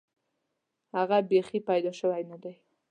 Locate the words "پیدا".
1.69-1.91